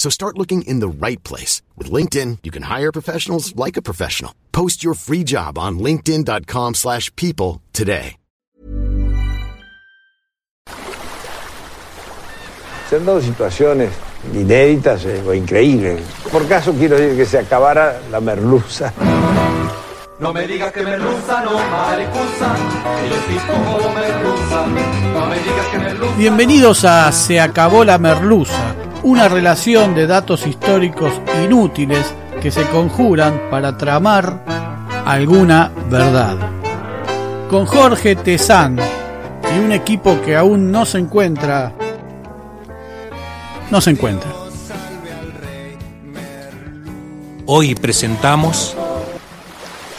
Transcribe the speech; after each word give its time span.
So 0.00 0.08
start 0.08 0.38
looking 0.38 0.62
in 0.62 0.80
the 0.80 0.88
right 0.88 1.22
place. 1.22 1.60
With 1.76 1.90
LinkedIn, 1.92 2.38
you 2.42 2.50
can 2.50 2.62
hire 2.62 2.90
professionals 2.90 3.54
like 3.54 3.76
a 3.76 3.82
professional. 3.82 4.32
Post 4.50 4.82
your 4.82 4.94
free 4.94 5.24
job 5.24 5.58
on 5.58 5.78
linkedin.com 5.78 6.72
slash 6.72 7.14
people 7.16 7.60
today. 7.74 8.16
Se 12.88 12.96
han 12.96 13.04
dado 13.04 13.20
situaciones 13.20 13.90
inéditas 14.34 15.04
eh, 15.04 15.22
o 15.24 15.34
increíbles. 15.34 16.00
Por 16.32 16.48
caso 16.48 16.72
quiero 16.72 16.96
decir 16.96 17.18
que 17.18 17.26
se 17.26 17.38
acabara 17.38 18.00
la 18.10 18.20
merluza. 18.20 18.94
No 20.18 20.32
me 20.34 20.46
digas 20.46 20.72
que 20.72 20.82
merluza, 20.82 21.42
no 21.44 21.52
maricusa, 21.52 22.54
que 23.00 23.08
yo 23.08 23.16
soy 23.26 23.38
como 23.46 23.94
merluza. 23.94 24.66
No 25.14 25.26
me 25.26 25.38
digas 25.38 25.66
que 25.70 25.78
merluza. 25.78 26.16
Bienvenidos 26.16 26.84
a 26.84 27.12
Se 27.12 27.38
acabó 27.38 27.84
la 27.84 27.96
merluza, 27.96 28.74
una 29.02 29.28
relación 29.28 29.94
de 29.94 30.06
datos 30.06 30.46
históricos 30.46 31.12
inútiles 31.44 32.14
que 32.42 32.50
se 32.50 32.64
conjuran 32.68 33.48
para 33.50 33.76
tramar 33.76 34.44
alguna 35.06 35.70
verdad. 35.88 36.36
Con 37.48 37.66
Jorge 37.66 38.16
Tezán 38.16 38.78
y 39.54 39.58
un 39.58 39.72
equipo 39.72 40.20
que 40.24 40.36
aún 40.36 40.70
no 40.70 40.84
se 40.84 40.98
encuentra 40.98 41.72
no 43.70 43.80
se 43.80 43.90
encuentra. 43.90 44.30
Hoy 47.46 47.74
presentamos 47.74 48.76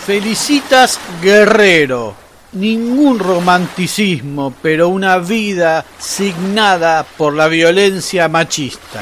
Felicitas 0.06 1.00
Guerrero. 1.22 2.21
Ningún 2.53 3.19
romanticismo, 3.19 4.53
pero 4.62 4.89
una 4.89 5.17
vida 5.19 5.85
signada 5.97 7.06
por 7.17 7.34
la 7.34 7.47
violencia 7.47 8.28
machista. 8.28 9.01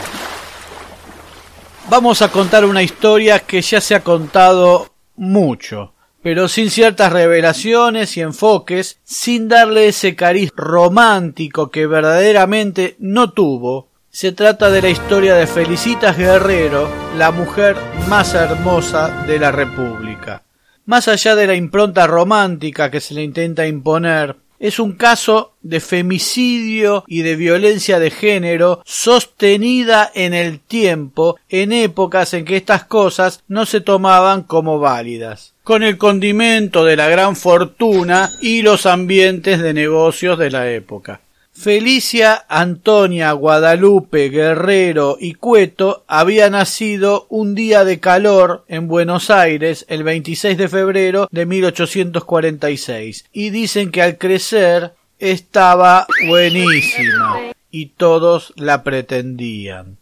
Vamos 1.90 2.22
a 2.22 2.30
contar 2.30 2.66
una 2.66 2.84
historia 2.84 3.40
que 3.40 3.64
ya 3.64 3.82
se 3.82 3.96
ha 3.96 4.04
contado 4.04 4.94
mucho, 5.16 5.94
pero 6.22 6.48
sin 6.48 6.70
ciertas 6.70 7.12
revelaciones 7.12 8.16
y 8.18 8.22
enfoques, 8.22 9.00
sin 9.04 9.48
darle 9.48 9.88
ese 9.88 10.16
cariz 10.16 10.52
romántico 10.56 11.72
que 11.72 11.88
verdaderamente 11.88 12.96
no 13.00 13.32
tuvo. 13.32 13.88
Se 14.12 14.32
trata 14.32 14.70
de 14.70 14.84
la 14.84 14.90
historia 14.90 15.34
de 15.34 15.48
Felicitas 15.48 16.16
Guerrero, 16.16 16.88
la 17.18 17.32
mujer 17.32 17.76
más 18.08 18.36
hermosa 18.36 19.24
de 19.26 19.40
la 19.40 19.52
República. 19.52 20.44
Más 20.90 21.08
allá 21.08 21.36
de 21.36 21.46
la 21.46 21.54
impronta 21.54 22.08
romántica 22.08 22.90
que 22.90 23.00
se 23.00 23.14
le 23.14 23.22
intenta 23.22 23.68
imponer, 23.68 24.38
es 24.58 24.80
un 24.80 24.94
caso 24.94 25.54
de 25.62 25.82
femicidio 25.82 27.04
y 27.06 27.22
de 27.22 27.36
violencia 27.36 28.00
de 28.00 28.10
género 28.10 28.82
sostenida 28.86 30.10
en 30.16 30.34
el 30.34 30.60
tiempo 30.60 31.38
en 31.48 31.74
épocas 31.74 32.34
en 32.34 32.44
que 32.44 32.58
estas 32.58 32.86
cosas 32.86 33.44
no 33.48 33.68
se 33.68 33.82
tomaban 33.82 34.42
como 34.42 34.80
válidas, 34.80 35.54
con 35.64 35.84
el 35.84 36.00
condimento 36.00 36.84
de 36.84 36.96
la 36.96 37.08
gran 37.08 37.36
fortuna 37.36 38.32
y 38.42 38.64
los 38.64 38.88
ambientes 38.88 39.62
de 39.62 39.76
negocios 39.76 40.40
de 40.40 40.50
la 40.50 40.72
época. 40.72 41.22
Felicia 41.60 42.46
Antonia 42.48 43.34
Guadalupe 43.34 44.30
Guerrero 44.30 45.18
y 45.20 45.34
Cueto 45.34 46.06
había 46.08 46.50
nacido 46.50 47.26
un 47.28 47.54
día 47.54 47.84
de 47.84 48.00
calor 48.00 48.64
en 48.70 48.88
Buenos 48.88 49.30
Aires 49.30 49.86
el 49.90 50.04
26 50.04 50.58
de 50.58 50.70
febrero 50.70 51.28
de 51.30 51.46
1846 51.46 53.26
y 53.34 53.50
dicen 53.50 53.92
que 53.92 54.02
al 54.02 54.18
crecer 54.18 54.94
estaba 55.20 56.08
buenísima 56.30 57.52
y 57.70 57.88
todos 57.88 58.54
la 58.56 58.82
pretendían. 58.84 59.98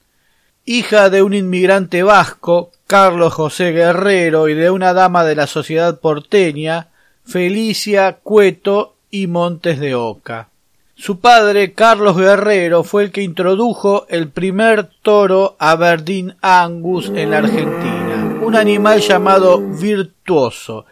Hija 0.64 1.10
de 1.10 1.24
un 1.24 1.34
inmigrante 1.34 2.04
vasco, 2.04 2.72
Carlos 2.86 3.34
José 3.34 3.72
Guerrero, 3.72 4.48
y 4.48 4.54
de 4.54 4.70
una 4.70 4.94
dama 4.94 5.26
de 5.26 5.36
la 5.36 5.48
sociedad 5.48 6.00
porteña, 6.02 6.90
Felicia 7.26 8.20
Cueto 8.22 8.94
y 9.10 9.26
Montes 9.26 9.80
de 9.80 9.96
Oca. 9.96 10.50
Su 10.98 11.20
padre, 11.20 11.74
Carlos 11.74 12.18
Guerrero, 12.18 12.84
fue 12.84 13.04
el 13.04 13.12
que 13.12 13.22
introdujo 13.22 14.08
el 14.10 14.30
primer 14.30 14.90
toro 15.04 15.56
Aberdeen 15.60 16.36
Angus 16.42 17.10
en 17.10 17.30
la 17.30 17.38
Argentina, 17.38 18.40
un 18.42 18.56
animal 18.56 19.00
llamado 19.00 19.62
virtuoso. 19.62 20.86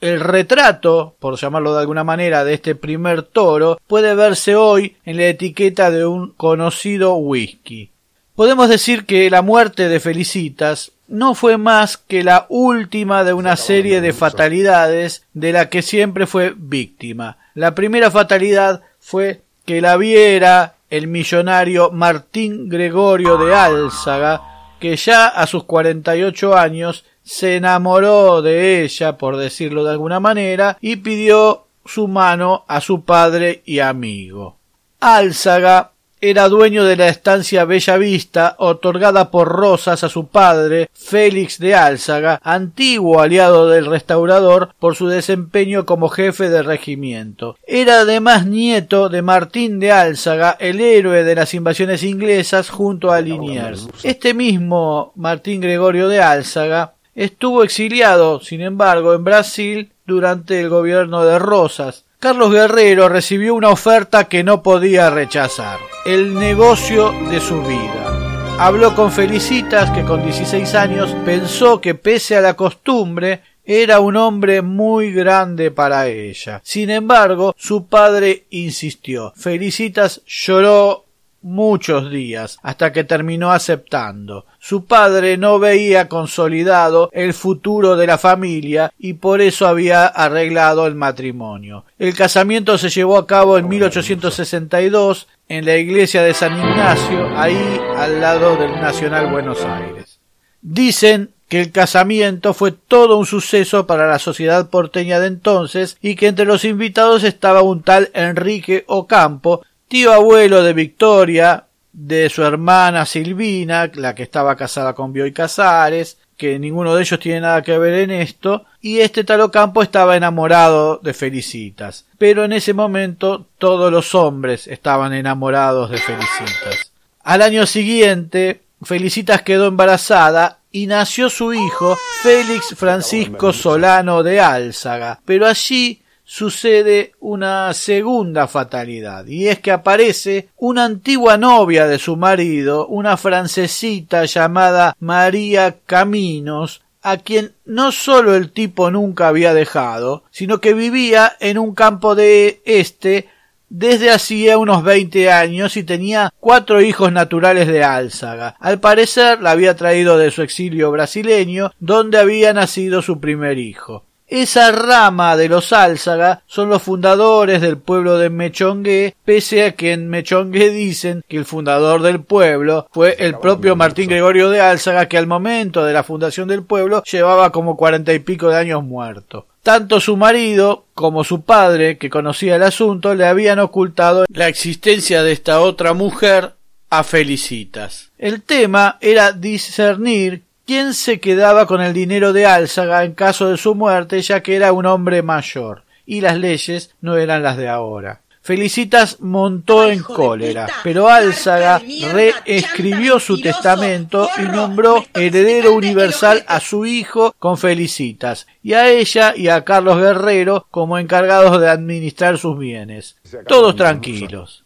El 0.00 0.18
retrato, 0.20 1.14
por 1.18 1.38
llamarlo 1.38 1.74
de 1.74 1.80
alguna 1.80 2.04
manera, 2.04 2.42
de 2.42 2.54
este 2.54 2.74
primer 2.74 3.22
toro 3.22 3.78
puede 3.86 4.14
verse 4.14 4.56
hoy 4.56 4.96
en 5.04 5.18
la 5.18 5.26
etiqueta 5.26 5.90
de 5.90 6.06
un 6.06 6.32
conocido 6.32 7.16
whisky. 7.16 7.90
Podemos 8.34 8.70
decir 8.70 9.04
que 9.04 9.28
la 9.28 9.42
muerte 9.42 9.90
de 9.90 10.00
Felicitas 10.00 10.92
no 11.06 11.34
fue 11.34 11.58
más 11.58 11.98
que 11.98 12.24
la 12.24 12.46
última 12.48 13.24
de 13.24 13.34
una 13.34 13.56
serie 13.56 14.00
de 14.00 14.14
fatalidades 14.14 15.26
de 15.34 15.52
la 15.52 15.68
que 15.68 15.82
siempre 15.82 16.26
fue 16.26 16.54
víctima. 16.56 17.36
La 17.54 17.74
primera 17.74 18.10
fatalidad 18.10 18.80
fue 19.00 19.42
que 19.64 19.80
la 19.80 19.96
viera 19.96 20.74
el 20.90 21.06
millonario 21.06 21.90
Martín 21.92 22.68
Gregorio 22.68 23.38
de 23.38 23.54
Álzaga, 23.54 24.42
que 24.80 24.96
ya 24.96 25.28
a 25.28 25.46
sus 25.46 25.64
48 25.64 26.56
años 26.56 27.04
se 27.22 27.56
enamoró 27.56 28.42
de 28.42 28.82
ella, 28.82 29.16
por 29.16 29.36
decirlo 29.36 29.84
de 29.84 29.92
alguna 29.92 30.18
manera, 30.20 30.76
y 30.80 30.96
pidió 30.96 31.66
su 31.84 32.08
mano 32.08 32.64
a 32.66 32.80
su 32.80 33.04
padre 33.04 33.62
y 33.64 33.78
amigo. 33.78 34.56
Álzaga 35.00 35.92
era 36.20 36.48
dueño 36.48 36.84
de 36.84 36.96
la 36.96 37.08
estancia 37.08 37.64
Bella 37.64 37.96
Vista, 37.96 38.54
otorgada 38.58 39.30
por 39.30 39.48
Rosas 39.48 40.04
a 40.04 40.08
su 40.08 40.28
padre, 40.28 40.90
Félix 40.92 41.58
de 41.58 41.74
Álzaga, 41.74 42.40
antiguo 42.42 43.20
aliado 43.20 43.68
del 43.68 43.86
restaurador 43.86 44.74
por 44.78 44.96
su 44.96 45.08
desempeño 45.08 45.86
como 45.86 46.08
jefe 46.08 46.48
de 46.48 46.62
regimiento. 46.62 47.56
Era 47.66 48.00
además 48.00 48.46
nieto 48.46 49.08
de 49.08 49.22
Martín 49.22 49.80
de 49.80 49.92
Álzaga, 49.92 50.56
el 50.60 50.80
héroe 50.80 51.24
de 51.24 51.34
las 51.34 51.54
invasiones 51.54 52.02
inglesas 52.02 52.70
junto 52.70 53.12
a 53.12 53.20
Liniers. 53.20 53.88
Este 54.02 54.34
mismo 54.34 55.12
Martín 55.16 55.60
Gregorio 55.60 56.08
de 56.08 56.20
Álzaga 56.20 56.94
estuvo 57.14 57.62
exiliado, 57.64 58.40
sin 58.40 58.60
embargo, 58.60 59.14
en 59.14 59.24
Brasil 59.24 59.92
durante 60.06 60.60
el 60.60 60.68
gobierno 60.68 61.24
de 61.24 61.38
Rosas, 61.38 62.04
Carlos 62.20 62.52
Guerrero 62.52 63.08
recibió 63.08 63.54
una 63.54 63.70
oferta 63.70 64.28
que 64.28 64.44
no 64.44 64.62
podía 64.62 65.08
rechazar, 65.08 65.78
el 66.04 66.34
negocio 66.34 67.12
de 67.30 67.40
su 67.40 67.62
vida. 67.62 68.56
Habló 68.58 68.94
con 68.94 69.10
Felicitas, 69.10 69.90
que 69.90 70.04
con 70.04 70.22
16 70.22 70.74
años 70.74 71.16
pensó 71.24 71.80
que 71.80 71.94
pese 71.94 72.36
a 72.36 72.42
la 72.42 72.56
costumbre, 72.56 73.40
era 73.64 74.00
un 74.00 74.18
hombre 74.18 74.60
muy 74.60 75.12
grande 75.12 75.70
para 75.70 76.08
ella. 76.08 76.60
Sin 76.62 76.90
embargo, 76.90 77.54
su 77.56 77.86
padre 77.86 78.44
insistió. 78.50 79.32
Felicitas 79.34 80.20
lloró 80.26 81.06
muchos 81.42 82.10
días 82.10 82.58
hasta 82.62 82.92
que 82.92 83.04
terminó 83.04 83.52
aceptando. 83.52 84.46
Su 84.58 84.84
padre 84.84 85.36
no 85.36 85.58
veía 85.58 86.08
consolidado 86.08 87.10
el 87.12 87.34
futuro 87.34 87.96
de 87.96 88.06
la 88.06 88.18
familia 88.18 88.92
y 88.98 89.14
por 89.14 89.40
eso 89.40 89.66
había 89.66 90.06
arreglado 90.06 90.86
el 90.86 90.94
matrimonio. 90.94 91.84
El 91.98 92.14
casamiento 92.14 92.78
se 92.78 92.90
llevó 92.90 93.16
a 93.16 93.26
cabo 93.26 93.58
en 93.58 93.68
1862 93.68 95.28
en 95.48 95.64
la 95.64 95.76
iglesia 95.76 96.22
de 96.22 96.34
San 96.34 96.58
Ignacio, 96.58 97.36
ahí 97.36 97.80
al 97.96 98.20
lado 98.20 98.56
del 98.56 98.72
Nacional 98.72 99.30
Buenos 99.30 99.64
Aires. 99.64 100.20
Dicen 100.62 101.30
que 101.50 101.60
el 101.60 101.72
casamiento 101.72 102.54
fue 102.54 102.70
todo 102.70 103.18
un 103.18 103.26
suceso 103.26 103.84
para 103.84 104.06
la 104.06 104.20
sociedad 104.20 104.70
porteña 104.70 105.18
de 105.18 105.26
entonces 105.26 105.98
y 106.00 106.14
que 106.14 106.28
entre 106.28 106.44
los 106.44 106.64
invitados 106.64 107.24
estaba 107.24 107.62
un 107.62 107.82
tal 107.82 108.10
Enrique 108.14 108.84
Ocampo, 108.86 109.62
tío 109.90 110.12
abuelo 110.12 110.62
de 110.62 110.72
Victoria, 110.72 111.64
de 111.92 112.30
su 112.30 112.44
hermana 112.44 113.04
Silvina, 113.04 113.90
la 113.94 114.14
que 114.14 114.22
estaba 114.22 114.54
casada 114.54 114.94
con 114.94 115.12
Bioy 115.12 115.32
Casares, 115.32 116.16
que 116.36 116.60
ninguno 116.60 116.94
de 116.94 117.02
ellos 117.02 117.18
tiene 117.18 117.40
nada 117.40 117.60
que 117.62 117.76
ver 117.76 117.94
en 117.94 118.12
esto, 118.12 118.66
y 118.80 119.00
este 119.00 119.24
Talocampo 119.24 119.82
estaba 119.82 120.16
enamorado 120.16 121.00
de 121.02 121.12
Felicitas. 121.12 122.06
Pero 122.18 122.44
en 122.44 122.52
ese 122.52 122.72
momento 122.72 123.46
todos 123.58 123.90
los 123.90 124.14
hombres 124.14 124.68
estaban 124.68 125.12
enamorados 125.12 125.90
de 125.90 125.98
Felicitas. 125.98 126.92
Al 127.24 127.42
año 127.42 127.66
siguiente, 127.66 128.60
Felicitas 128.80 129.42
quedó 129.42 129.66
embarazada 129.66 130.60
y 130.70 130.86
nació 130.86 131.28
su 131.28 131.52
hijo 131.52 131.98
Félix 132.22 132.76
Francisco 132.76 133.52
Solano 133.52 134.22
de 134.22 134.40
Álzaga, 134.40 135.20
pero 135.24 135.48
allí 135.48 136.00
sucede 136.30 137.10
una 137.18 137.74
segunda 137.74 138.46
fatalidad, 138.46 139.26
y 139.26 139.48
es 139.48 139.58
que 139.58 139.72
aparece 139.72 140.50
una 140.56 140.84
antigua 140.84 141.36
novia 141.36 141.88
de 141.88 141.98
su 141.98 142.16
marido, 142.16 142.86
una 142.86 143.16
francesita 143.16 144.24
llamada 144.26 144.94
María 145.00 145.78
Caminos, 145.84 146.82
a 147.02 147.16
quien 147.16 147.54
no 147.64 147.90
solo 147.90 148.36
el 148.36 148.52
tipo 148.52 148.92
nunca 148.92 149.26
había 149.26 149.54
dejado, 149.54 150.22
sino 150.30 150.60
que 150.60 150.72
vivía 150.72 151.32
en 151.40 151.58
un 151.58 151.74
campo 151.74 152.14
de 152.14 152.62
este 152.64 153.26
desde 153.68 154.10
hacía 154.10 154.56
unos 154.56 154.84
veinte 154.84 155.32
años 155.32 155.76
y 155.76 155.82
tenía 155.82 156.32
cuatro 156.38 156.80
hijos 156.80 157.10
naturales 157.10 157.66
de 157.66 157.82
Álzaga. 157.82 158.54
Al 158.60 158.78
parecer 158.78 159.40
la 159.40 159.50
había 159.50 159.74
traído 159.74 160.16
de 160.16 160.30
su 160.30 160.42
exilio 160.42 160.92
brasileño, 160.92 161.72
donde 161.80 162.18
había 162.18 162.52
nacido 162.52 163.02
su 163.02 163.18
primer 163.18 163.58
hijo. 163.58 164.04
Esa 164.30 164.70
rama 164.70 165.36
de 165.36 165.48
los 165.48 165.72
Álzaga 165.72 166.44
son 166.46 166.68
los 166.68 166.82
fundadores 166.82 167.60
del 167.60 167.78
pueblo 167.78 168.16
de 168.16 168.30
Mechongué, 168.30 169.16
pese 169.24 169.64
a 169.64 169.72
que 169.72 169.90
en 169.90 170.08
Mechongué 170.08 170.70
dicen 170.70 171.24
que 171.26 171.36
el 171.36 171.44
fundador 171.44 172.00
del 172.00 172.20
pueblo 172.20 172.86
fue 172.92 173.16
el 173.18 173.36
propio 173.38 173.74
Martín 173.74 174.08
Gregorio 174.08 174.48
de 174.48 174.60
Álzaga, 174.60 175.06
que 175.06 175.18
al 175.18 175.26
momento 175.26 175.84
de 175.84 175.92
la 175.92 176.04
fundación 176.04 176.46
del 176.46 176.62
pueblo 176.62 177.02
llevaba 177.02 177.50
como 177.50 177.76
cuarenta 177.76 178.14
y 178.14 178.20
pico 178.20 178.50
de 178.50 178.58
años 178.58 178.84
muerto. 178.84 179.48
Tanto 179.64 179.98
su 179.98 180.16
marido 180.16 180.84
como 180.94 181.24
su 181.24 181.42
padre, 181.42 181.98
que 181.98 182.08
conocía 182.08 182.54
el 182.54 182.62
asunto, 182.62 183.16
le 183.16 183.26
habían 183.26 183.58
ocultado 183.58 184.26
la 184.32 184.46
existencia 184.46 185.24
de 185.24 185.32
esta 185.32 185.60
otra 185.60 185.92
mujer 185.92 186.54
a 186.88 187.02
Felicitas. 187.02 188.10
El 188.16 188.42
tema 188.42 188.96
era 189.00 189.32
discernir 189.32 190.42
quién 190.70 190.94
se 190.94 191.18
quedaba 191.18 191.66
con 191.66 191.80
el 191.80 191.92
dinero 191.92 192.32
de 192.32 192.46
Álzaga 192.46 193.02
en 193.02 193.14
caso 193.14 193.50
de 193.50 193.56
su 193.56 193.74
muerte, 193.74 194.22
ya 194.22 194.40
que 194.40 194.54
era 194.54 194.72
un 194.72 194.86
hombre 194.86 195.20
mayor, 195.20 195.82
y 196.06 196.20
las 196.20 196.38
leyes 196.38 196.94
no 197.00 197.16
eran 197.16 197.42
las 197.42 197.56
de 197.56 197.68
ahora. 197.68 198.20
Felicitas 198.40 199.18
montó 199.18 199.90
en 199.90 200.00
cólera, 200.00 200.68
pero 200.84 201.08
Álzaga 201.08 201.82
reescribió 202.12 203.18
su 203.18 203.40
testamento 203.40 204.30
y 204.38 204.42
nombró 204.42 205.04
heredero 205.12 205.72
universal 205.74 206.44
a 206.46 206.60
su 206.60 206.86
hijo 206.86 207.34
con 207.40 207.58
Felicitas, 207.58 208.46
y 208.62 208.74
a 208.74 208.88
ella 208.88 209.34
y 209.36 209.48
a 209.48 209.64
Carlos 209.64 210.00
Guerrero 210.00 210.68
como 210.70 210.98
encargados 210.98 211.60
de 211.60 211.68
administrar 211.68 212.38
sus 212.38 212.56
bienes. 212.56 213.16
Todos 213.48 213.74
tranquilos. 213.74 214.62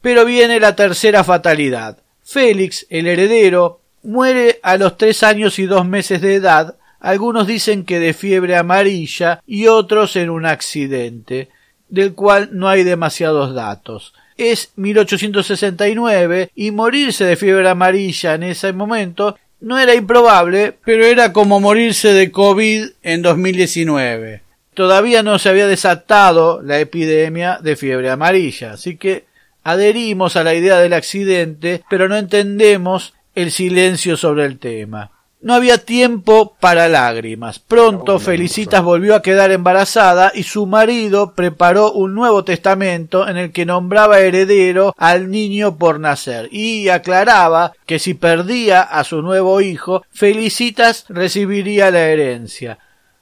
Pero 0.00 0.24
viene 0.24 0.58
la 0.58 0.74
tercera 0.74 1.22
fatalidad. 1.24 1.98
Félix, 2.24 2.86
el 2.88 3.06
heredero, 3.06 3.81
Muere 4.02 4.58
a 4.62 4.76
los 4.76 4.96
tres 4.96 5.22
años 5.22 5.58
y 5.58 5.66
dos 5.66 5.86
meses 5.86 6.20
de 6.20 6.34
edad, 6.34 6.76
algunos 7.00 7.46
dicen 7.46 7.84
que 7.84 7.98
de 7.98 8.14
fiebre 8.14 8.56
amarilla 8.56 9.42
y 9.46 9.66
otros 9.66 10.16
en 10.16 10.30
un 10.30 10.46
accidente, 10.46 11.48
del 11.88 12.14
cual 12.14 12.50
no 12.52 12.68
hay 12.68 12.84
demasiados 12.84 13.54
datos. 13.54 14.14
Es 14.36 14.72
1869 14.76 16.50
y 16.54 16.70
morirse 16.70 17.24
de 17.24 17.36
fiebre 17.36 17.68
amarilla 17.68 18.34
en 18.34 18.44
ese 18.44 18.72
momento 18.72 19.36
no 19.62 19.78
era 19.78 19.94
improbable, 19.94 20.76
pero 20.84 21.04
era 21.04 21.32
como 21.32 21.60
morirse 21.60 22.12
de 22.12 22.32
COVID 22.32 22.88
en 23.02 23.22
2019. 23.22 24.42
Todavía 24.74 25.22
no 25.22 25.38
se 25.38 25.48
había 25.48 25.66
desatado 25.66 26.60
la 26.62 26.80
epidemia 26.80 27.58
de 27.62 27.76
fiebre 27.76 28.10
amarilla, 28.10 28.72
así 28.72 28.96
que 28.96 29.26
adherimos 29.62 30.36
a 30.36 30.44
la 30.44 30.54
idea 30.54 30.78
del 30.78 30.94
accidente, 30.94 31.84
pero 31.88 32.08
no 32.08 32.16
entendemos 32.16 33.14
el 33.34 33.50
silencio 33.50 34.16
sobre 34.16 34.44
el 34.44 34.58
tema. 34.58 35.10
No 35.42 35.54
había 35.54 35.78
tiempo 35.78 36.56
para 36.60 36.88
lágrimas. 36.88 37.58
Pronto 37.58 38.20
Felicitas 38.20 38.80
volvió 38.80 39.16
a 39.16 39.22
quedar 39.22 39.50
embarazada 39.50 40.30
y 40.32 40.44
su 40.44 40.66
marido 40.66 41.34
preparó 41.34 41.90
un 41.90 42.14
nuevo 42.14 42.44
testamento 42.44 43.28
en 43.28 43.36
el 43.36 43.50
que 43.50 43.66
nombraba 43.66 44.20
heredero 44.20 44.94
al 44.96 45.32
niño 45.32 45.78
por 45.78 45.98
nacer 45.98 46.48
y 46.52 46.90
aclaraba 46.90 47.72
que 47.86 47.98
si 47.98 48.14
perdía 48.14 48.82
a 48.82 49.02
su 49.02 49.20
nuevo 49.20 49.60
hijo, 49.60 50.04
Felicitas 50.12 51.06
recibiría 51.08 51.90
la 51.90 52.02
herencia. 52.02 52.78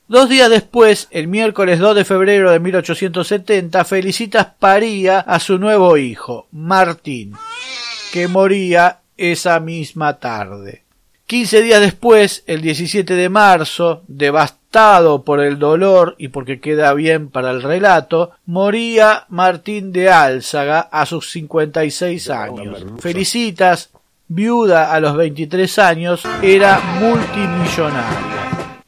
Dos 0.07 0.29
días 0.29 0.51
después, 0.51 1.09
el 1.13 1.27
miércoles 1.27 1.79
2 1.79 1.95
de 1.95 2.05
febrero 2.05 2.51
de 2.51 2.61
1870, 2.61 3.85
Felicitas 3.87 4.49
paría 4.59 5.21
a 5.21 5.41
su 5.41 5.57
nuevo 5.57 5.97
hijo, 5.97 6.49
Martín, 6.51 7.33
que 8.13 8.29
moría 8.29 9.00
esa 9.21 9.61
misma 9.61 10.19
tarde. 10.19 10.83
Quince 11.27 11.63
días 11.63 11.81
después, 11.81 12.43
el 12.49 12.61
17 12.61 13.15
de 13.15 13.29
marzo, 13.29 14.03
devastado 14.09 15.23
por 15.23 15.41
el 15.41 15.61
dolor 15.61 16.17
y 16.19 16.29
porque 16.29 16.59
queda 16.59 16.93
bien 16.95 17.29
para 17.29 17.53
el 17.53 17.63
relato, 17.63 18.33
moría 18.47 19.27
Martín 19.29 19.93
de 19.93 20.11
Álzaga 20.11 20.81
a 20.81 21.07
sus 21.07 21.31
56 21.31 22.31
años. 22.31 22.85
Felicitas, 22.99 23.91
viuda 24.27 24.93
a 24.93 24.99
los 24.99 25.17
23 25.17 25.79
años, 25.79 26.23
era 26.43 26.81
multimillonaria. 26.99 28.40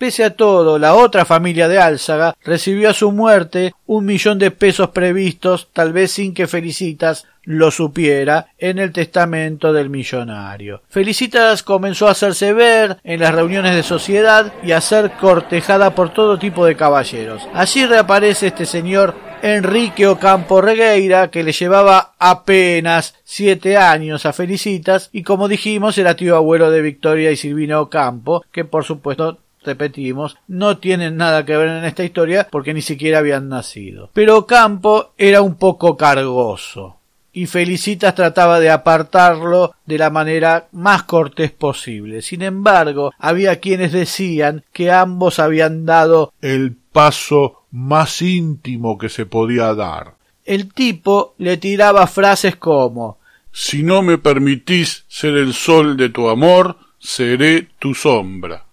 Pese 0.02 0.25
a 0.25 0.30
todo, 0.30 0.80
la 0.80 0.97
otra 0.97 1.25
familia 1.25 1.68
de 1.68 1.78
Álzaga 1.78 2.35
recibió 2.42 2.90
a 2.90 2.92
su 2.92 3.12
muerte 3.12 3.73
un 3.87 4.04
millón 4.04 4.37
de 4.40 4.50
pesos 4.50 4.88
previstos, 4.88 5.68
tal 5.73 5.92
vez 5.92 6.11
sin 6.11 6.35
que 6.35 6.49
Felicitas 6.49 7.28
lo 7.44 7.71
supiera 7.71 8.49
en 8.59 8.80
el 8.80 8.90
testamento 8.90 9.73
del 9.73 9.90
millonario. 9.90 10.82
Felicitas 10.88 11.62
comenzó 11.62 12.09
a 12.09 12.11
hacerse 12.11 12.52
ver 12.52 12.97
en 13.04 13.21
las 13.21 13.32
reuniones 13.32 13.76
de 13.76 13.85
sociedad 13.85 14.52
y 14.64 14.73
a 14.73 14.80
ser 14.80 15.12
cortejada 15.12 15.94
por 15.94 16.12
todo 16.12 16.37
tipo 16.37 16.66
de 16.66 16.75
caballeros. 16.75 17.47
Allí 17.54 17.87
reaparece 17.87 18.49
este 18.49 18.66
señor 18.66 19.14
Enrique 19.42 20.06
Ocampo 20.06 20.61
Regueira, 20.61 21.30
que 21.30 21.42
le 21.42 21.52
llevaba 21.52 22.14
apenas 22.18 23.14
siete 23.23 23.76
años 23.76 24.25
a 24.26 24.32
Felicitas, 24.32 25.11
y 25.12 25.23
como 25.23 25.49
dijimos 25.49 25.99
era 25.99 26.16
tío 26.16 26.37
abuelo 26.37 26.73
de 26.73 26.80
Victoria 26.80 27.30
y 27.30 27.37
Silvina 27.37 27.80
Ocampo, 27.80 28.44
que 28.52 28.64
por 28.64 28.85
supuesto 28.85 29.38
repetimos, 29.64 30.37
no 30.49 30.78
tienen 30.78 31.16
nada 31.16 31.45
que 31.45 31.57
ver 31.57 31.69
en 31.69 31.85
esta 31.85 32.04
historia 32.04 32.49
porque 32.50 32.75
ni 32.75 32.83
siquiera 32.83 33.19
habían 33.19 33.49
nacido. 33.49 34.11
Pero 34.12 34.38
Ocampo 34.38 35.12
era 35.16 35.42
un 35.42 35.57
poco 35.57 35.97
cargoso 35.97 36.99
y 37.33 37.47
Felicitas 37.47 38.14
trataba 38.14 38.61
de 38.61 38.71
apartarlo 38.71 39.75
de 39.87 39.99
la 39.99 40.11
manera 40.11 40.69
más 40.73 41.04
cortés 41.04 41.50
posible. 41.50 42.23
Sin 42.23 42.42
embargo, 42.42 43.12
había 43.19 43.59
quienes 43.59 43.92
decían 43.92 44.64
que 44.73 44.90
ambos 44.90 45.38
habían 45.38 45.87
dado 45.87 46.33
el 46.42 46.76
paso 46.92 47.62
más 47.71 48.21
íntimo 48.21 48.99
que 48.99 49.09
se 49.09 49.25
podía 49.25 49.75
dar. 49.75 50.16
El 50.45 50.73
tipo 50.73 51.35
le 51.38 51.57
tiraba 51.57 52.07
frases 52.07 52.57
como 52.57 53.19
Si 53.50 53.83
no 53.83 54.02
me 54.02 54.19
permitís 54.19 55.04
ser 55.09 55.37
el 55.37 55.54
sol 55.54 55.97
de 55.97 56.11
tu 56.11 56.28
amor, 56.28 56.76
seré 56.99 57.69
tu 57.78 57.95
sombra. 57.95 58.64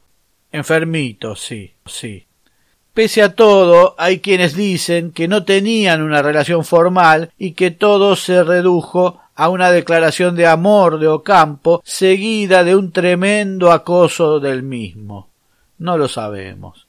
Enfermito, 0.51 1.35
sí, 1.35 1.73
sí. 1.85 2.25
Pese 2.93 3.21
a 3.21 3.35
todo, 3.35 3.95
hay 3.97 4.19
quienes 4.19 4.55
dicen 4.55 5.11
que 5.11 5.27
no 5.27 5.45
tenían 5.45 6.01
una 6.01 6.21
relación 6.21 6.65
formal 6.65 7.31
y 7.37 7.51
que 7.51 7.71
todo 7.71 8.15
se 8.15 8.43
redujo 8.43 9.21
a 9.35 9.49
una 9.49 9.71
declaración 9.71 10.35
de 10.35 10.47
amor 10.47 10.99
de 10.99 11.07
Ocampo 11.07 11.81
seguida 11.85 12.63
de 12.63 12.75
un 12.75 12.91
tremendo 12.91 13.71
acoso 13.71 14.39
del 14.39 14.63
mismo. 14.63 15.29
No 15.77 15.97
lo 15.97 16.09
sabemos. 16.09 16.87